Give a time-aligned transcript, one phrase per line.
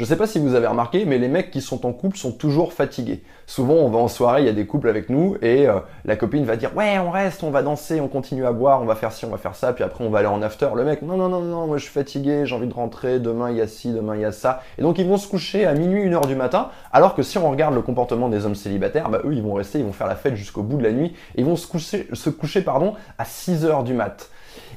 [0.00, 2.32] Je sais pas si vous avez remarqué, mais les mecs qui sont en couple sont
[2.32, 3.22] toujours fatigués.
[3.46, 6.16] Souvent, on va en soirée, il y a des couples avec nous, et euh, la
[6.16, 8.94] copine va dire ouais, on reste, on va danser, on continue à boire, on va
[8.94, 10.68] faire ci, on va faire ça, puis après on va aller en after.
[10.74, 13.50] Le mec non non non non, moi je suis fatigué, j'ai envie de rentrer, demain
[13.50, 15.66] il y a ci, demain il y a ça, et donc ils vont se coucher
[15.66, 18.54] à minuit, une heure du matin, alors que si on regarde le comportement des hommes
[18.54, 20.92] célibataires, bah eux ils vont rester, ils vont faire la fête jusqu'au bout de la
[20.92, 24.30] nuit, et ils vont se coucher, pardon à 6 heures du mat.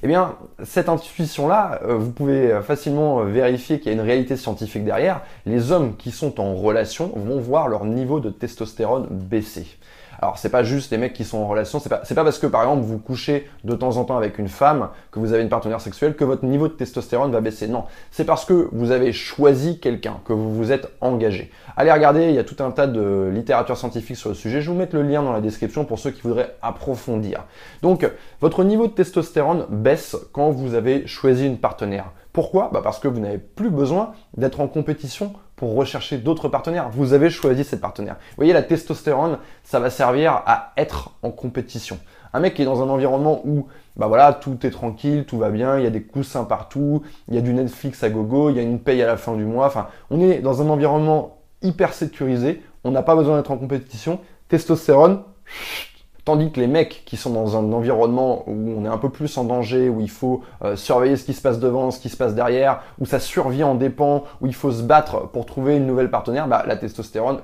[0.06, 0.36] Eh bien,
[0.66, 4.84] cette intuition-là, euh, vous pouvez euh, facilement euh, vérifier qu'il y a une réalité scientifique
[4.84, 5.22] derrière.
[5.46, 9.66] Les hommes qui sont en relation vont voir leur niveau de testostérone baisser.
[10.24, 12.62] Alors c'est pas juste les mecs qui sont en relation, c'est pas, parce que par
[12.62, 15.82] exemple vous couchez de temps en temps avec une femme, que vous avez une partenaire
[15.82, 17.68] sexuelle, que votre niveau de testostérone va baisser.
[17.68, 21.52] Non, c'est parce que vous avez choisi quelqu'un, que vous vous êtes engagé.
[21.76, 24.72] Allez regarder, il y a tout un tas de littérature scientifique sur le sujet, je
[24.72, 27.44] vous mettre le lien dans la description pour ceux qui voudraient approfondir.
[27.82, 32.14] Donc votre niveau de testostérone baisse quand vous avez choisi une partenaire.
[32.32, 32.70] Pourquoi?
[32.72, 36.90] Bah Parce que vous n'avez plus besoin d'être en compétition pour rechercher d'autres partenaires.
[36.92, 38.16] Vous avez choisi cette partenaire.
[38.16, 42.00] Vous voyez, la testostérone, ça va servir à être en compétition.
[42.34, 45.52] Un mec qui est dans un environnement où bah voilà, tout est tranquille, tout va
[45.52, 48.56] bien, il y a des coussins partout, il y a du Netflix à gogo, il
[48.56, 49.68] y a une paye à la fin du mois.
[49.68, 54.20] Enfin, on est dans un environnement hyper sécurisé, on n'a pas besoin d'être en compétition.
[54.48, 55.22] Testostérone,
[56.26, 59.38] Tandis que les mecs qui sont dans un environnement où on est un peu plus
[59.38, 62.16] en danger, où il faut euh, surveiller ce qui se passe devant, ce qui se
[62.16, 65.86] passe derrière, où sa survie en dépend, où il faut se battre pour trouver une
[65.86, 67.40] nouvelle partenaire, bah, la testostérone,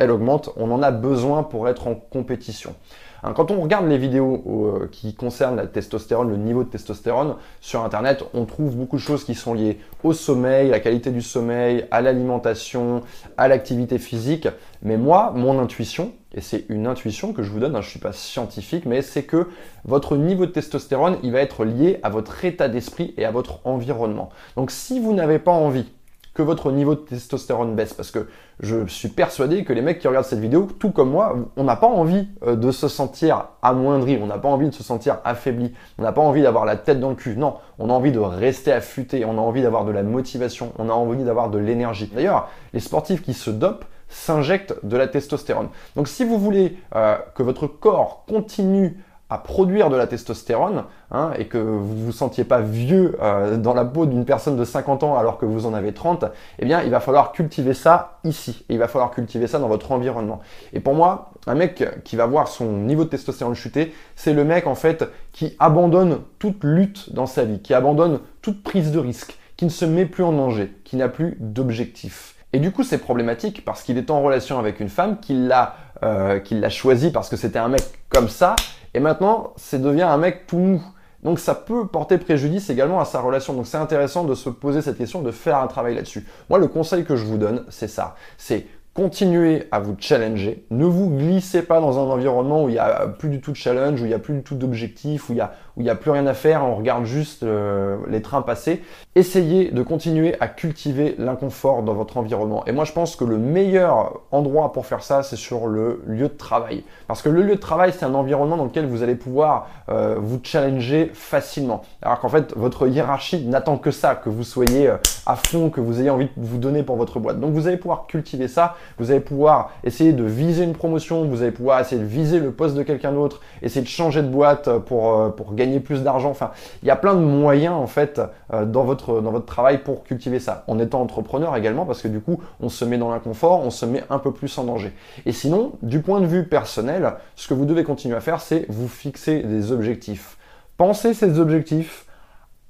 [0.00, 0.50] elle augmente.
[0.56, 2.74] On en a besoin pour être en compétition.
[3.22, 7.36] Hein, quand on regarde les vidéos euh, qui concernent la testostérone, le niveau de testostérone
[7.60, 11.20] sur Internet, on trouve beaucoup de choses qui sont liées au sommeil, la qualité du
[11.20, 13.02] sommeil, à l'alimentation,
[13.36, 14.48] à l'activité physique.
[14.82, 17.90] Mais moi, mon intuition, et c'est une intuition que je vous donne, hein, je ne
[17.90, 19.48] suis pas scientifique, mais c'est que
[19.84, 23.60] votre niveau de testostérone, il va être lié à votre état d'esprit et à votre
[23.66, 24.30] environnement.
[24.56, 25.92] Donc si vous n'avez pas envie
[26.34, 27.94] que votre niveau de testostérone baisse.
[27.94, 28.28] Parce que
[28.60, 31.76] je suis persuadé que les mecs qui regardent cette vidéo, tout comme moi, on n'a
[31.76, 35.72] pas envie euh, de se sentir amoindri, on n'a pas envie de se sentir affaibli,
[35.98, 37.36] on n'a pas envie d'avoir la tête dans le cul.
[37.36, 40.88] Non, on a envie de rester affûté, on a envie d'avoir de la motivation, on
[40.88, 42.10] a envie d'avoir de l'énergie.
[42.14, 45.68] D'ailleurs, les sportifs qui se dopent s'injectent de la testostérone.
[45.96, 48.98] Donc si vous voulez euh, que votre corps continue
[49.30, 53.74] à produire de la testostérone hein, et que vous vous sentiez pas vieux euh, dans
[53.74, 56.24] la peau d'une personne de 50 ans alors que vous en avez 30,
[56.58, 59.92] eh bien il va falloir cultiver ça ici il va falloir cultiver ça dans votre
[59.92, 60.40] environnement.
[60.72, 64.44] Et pour moi, un mec qui va voir son niveau de testostérone chuter, c'est le
[64.44, 68.98] mec en fait qui abandonne toute lutte dans sa vie, qui abandonne toute prise de
[68.98, 72.34] risque, qui ne se met plus en danger, qui n'a plus d'objectif.
[72.52, 75.76] Et du coup, c'est problématique parce qu'il est en relation avec une femme qui l'a
[76.02, 78.56] euh, l'a choisi parce que c'était un mec comme ça
[78.94, 80.82] et maintenant, c'est devient un mec tout mou.
[81.22, 83.52] Donc ça peut porter préjudice également à sa relation.
[83.52, 86.26] Donc c'est intéressant de se poser cette question, de faire un travail là-dessus.
[86.48, 88.14] Moi, le conseil que je vous donne, c'est ça.
[88.38, 90.64] C'est continuez à vous challenger.
[90.70, 93.56] Ne vous glissez pas dans un environnement où il n'y a plus du tout de
[93.56, 95.94] challenge, où il n'y a plus du tout d'objectif, où il n'y a, où a
[95.94, 98.82] plus rien à faire, on regarde juste euh, les trains passer.
[99.14, 102.64] Essayez de continuer à cultiver l'inconfort dans votre environnement.
[102.66, 106.28] Et moi, je pense que le meilleur endroit pour faire ça, c'est sur le lieu
[106.28, 106.84] de travail.
[107.08, 110.16] Parce que le lieu de travail, c'est un environnement dans lequel vous allez pouvoir euh,
[110.18, 111.82] vous challenger facilement.
[112.02, 115.80] Alors qu'en fait, votre hiérarchie n'attend que ça, que vous soyez euh, à fond, que
[115.80, 117.40] vous ayez envie de vous donner pour votre boîte.
[117.40, 121.42] Donc vous allez pouvoir cultiver ça vous allez pouvoir essayer de viser une promotion, vous
[121.42, 124.70] allez pouvoir essayer de viser le poste de quelqu'un d'autre, essayer de changer de boîte
[124.80, 126.30] pour, pour gagner plus d'argent.
[126.30, 126.50] Enfin,
[126.82, 128.20] il y a plein de moyens en fait
[128.52, 130.64] euh, dans votre, travail pour cultiver ça.
[130.66, 133.86] En étant entrepreneur également, parce que du coup, on se met dans l'inconfort, on se
[133.86, 134.92] met un peu plus en danger.
[135.26, 138.66] Et sinon, du point de vue personnel, ce que vous devez continuer à faire, c'est
[138.68, 140.36] vous fixer des objectifs.
[140.76, 142.06] Pensez ces objectifs,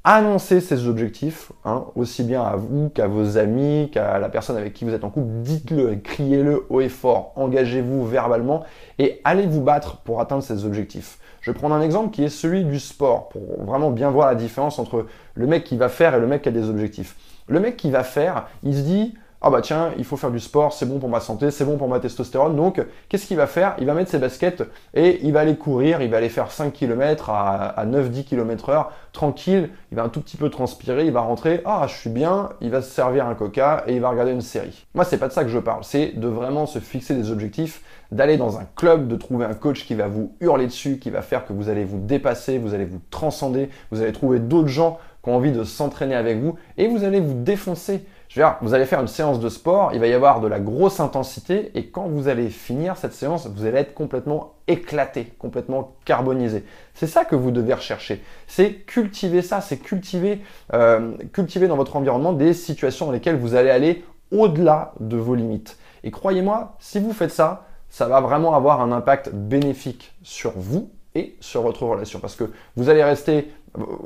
[0.03, 4.73] Annoncez ces objectifs, hein, aussi bien à vous qu'à vos amis, qu'à la personne avec
[4.73, 5.29] qui vous êtes en couple.
[5.43, 8.65] Dites-le, criez-le haut et fort, engagez-vous verbalement
[8.99, 11.19] et allez vous battre pour atteindre ces objectifs.
[11.41, 14.35] Je vais prendre un exemple qui est celui du sport, pour vraiment bien voir la
[14.35, 17.17] différence entre le mec qui va faire et le mec qui a des objectifs.
[17.49, 20.39] Le mec qui va faire, il se dit, ah bah tiens, il faut faire du
[20.39, 22.57] sport, c'est bon pour ma santé, c'est bon pour ma testostérone.
[22.57, 23.75] Donc, qu'est-ce qu'il va faire?
[23.79, 26.73] Il va mettre ses baskets et il va aller courir, il va aller faire 5
[26.73, 31.23] km à, 9-10 km heure, tranquille, il va un tout petit peu transpirer, il va
[31.23, 34.33] rentrer, ah je suis bien, il va se servir un coca et il va regarder
[34.33, 34.87] une série.
[34.95, 37.83] Moi, c'est pas de ça que je parle, c'est de vraiment se fixer des objectifs,
[38.13, 41.23] d'aller dans un club, de trouver un coach qui va vous hurler dessus, qui va
[41.23, 44.99] faire que vous allez vous dépasser, vous allez vous transcender, vous allez trouver d'autres gens
[45.23, 48.05] qui ont envie de s'entraîner avec vous et vous allez vous défoncer.
[48.31, 50.47] Je veux dire, vous allez faire une séance de sport, il va y avoir de
[50.47, 55.35] la grosse intensité et quand vous allez finir cette séance, vous allez être complètement éclaté,
[55.41, 56.65] complètement carbonisé.
[56.95, 58.23] C'est ça que vous devez rechercher.
[58.47, 60.43] C'est cultiver ça, c'est cultiver,
[60.75, 65.35] euh, cultiver dans votre environnement des situations dans lesquelles vous allez aller au-delà de vos
[65.35, 65.77] limites.
[66.05, 70.93] Et croyez-moi, si vous faites ça, ça va vraiment avoir un impact bénéfique sur vous
[71.17, 72.21] et sur votre relation.
[72.21, 72.45] Parce que
[72.77, 73.51] vous allez rester,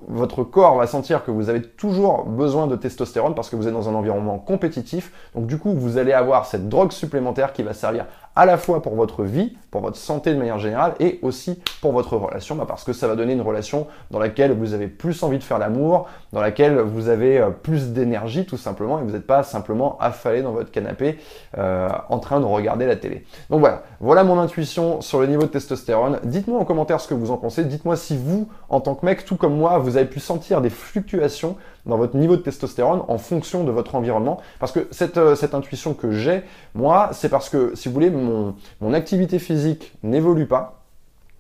[0.09, 3.73] votre corps va sentir que vous avez toujours besoin de testostérone parce que vous êtes
[3.73, 5.13] dans un environnement compétitif.
[5.35, 8.83] Donc du coup, vous allez avoir cette drogue supplémentaire qui va servir à la fois
[8.83, 12.65] pour votre vie, pour votre santé de manière générale et aussi pour votre relation, bah,
[12.67, 15.59] parce que ça va donner une relation dans laquelle vous avez plus envie de faire
[15.59, 19.97] l'amour, dans laquelle vous avez euh, plus d'énergie tout simplement et vous n'êtes pas simplement
[20.01, 21.19] affalé dans votre canapé
[21.59, 23.25] euh, en train de regarder la télé.
[23.51, 26.19] Donc voilà, voilà mon intuition sur le niveau de testostérone.
[26.25, 27.65] Dites-moi en commentaire ce que vous en pensez.
[27.65, 30.71] Dites-moi si vous, en tant que mec, tout comme moi, vous avez pu sentir des
[30.71, 34.41] fluctuations dans votre niveau de testostérone en fonction de votre environnement.
[34.59, 36.43] Parce que cette, euh, cette intuition que j'ai,
[36.75, 40.83] moi, c'est parce que, si vous voulez, mon, mon activité physique n'évolue pas.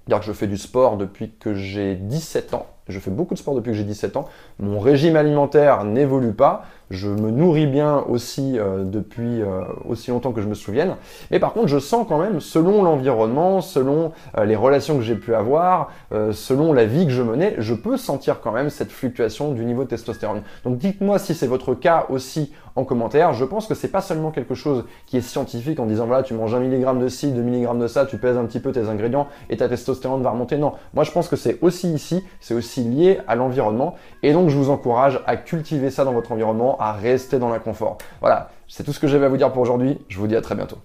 [0.06, 2.66] C'est-à-dire que je fais du sport depuis que j'ai 17 ans.
[2.88, 4.28] Je fais beaucoup de sport depuis que j'ai 17 ans.
[4.58, 6.66] Mon régime alimentaire n'évolue pas.
[6.94, 10.94] Je me nourris bien aussi euh, depuis euh, aussi longtemps que je me souvienne.
[11.30, 15.16] Mais par contre, je sens quand même, selon l'environnement, selon euh, les relations que j'ai
[15.16, 15.90] pu avoir,
[16.32, 19.84] selon la vie que je menais, je peux sentir quand même cette fluctuation du niveau
[19.84, 20.42] de testostérone.
[20.64, 23.32] Donc dites-moi si c'est votre cas aussi en commentaire.
[23.32, 26.34] Je pense que c'est pas seulement quelque chose qui est scientifique en disant voilà, tu
[26.34, 28.88] manges un milligramme de ci, deux milligrammes de ça, tu pèses un petit peu tes
[28.88, 30.56] ingrédients et ta testostérone va remonter.
[30.56, 33.94] Non, moi je pense que c'est aussi ici, c'est aussi lié à l'environnement.
[34.22, 37.98] Et donc je vous encourage à cultiver ça dans votre environnement, à rester dans l'inconfort.
[38.20, 39.98] Voilà, c'est tout ce que j'avais à vous dire pour aujourd'hui.
[40.08, 40.78] Je vous dis à très bientôt.